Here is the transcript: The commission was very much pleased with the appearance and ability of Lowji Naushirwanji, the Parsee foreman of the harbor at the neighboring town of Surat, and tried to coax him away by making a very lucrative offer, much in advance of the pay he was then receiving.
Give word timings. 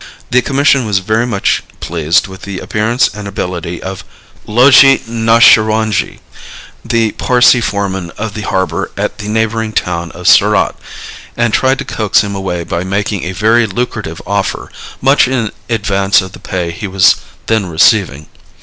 The 0.31 0.41
commission 0.41 0.87
was 0.87 0.97
very 0.97 1.27
much 1.27 1.61
pleased 1.79 2.25
with 2.27 2.41
the 2.41 2.57
appearance 2.57 3.07
and 3.13 3.27
ability 3.27 3.83
of 3.83 4.03
Lowji 4.47 4.97
Naushirwanji, 5.07 6.17
the 6.83 7.11
Parsee 7.19 7.61
foreman 7.61 8.09
of 8.17 8.33
the 8.33 8.41
harbor 8.41 8.89
at 8.97 9.19
the 9.19 9.27
neighboring 9.29 9.73
town 9.73 10.09
of 10.13 10.27
Surat, 10.27 10.75
and 11.37 11.53
tried 11.53 11.77
to 11.77 11.85
coax 11.85 12.21
him 12.23 12.33
away 12.33 12.63
by 12.63 12.83
making 12.83 13.25
a 13.25 13.31
very 13.33 13.67
lucrative 13.67 14.23
offer, 14.25 14.71
much 15.01 15.27
in 15.27 15.51
advance 15.69 16.19
of 16.19 16.31
the 16.31 16.39
pay 16.39 16.71
he 16.71 16.87
was 16.87 17.17
then 17.45 17.67
receiving. 17.67 18.25